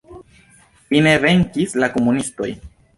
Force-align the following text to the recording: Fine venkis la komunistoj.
Fine 0.89 1.15
venkis 1.27 1.79
la 1.85 1.95
komunistoj. 1.99 2.55